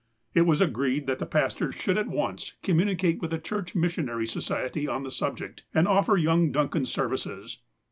[0.33, 4.25] It was agreed that the pastor should at once communi cate with the Church Missionary
[4.25, 7.59] Society on the subject, and offer young Duncan's services.